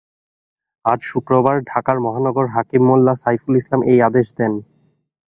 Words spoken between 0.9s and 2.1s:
আজ শুক্রবার ঢাকার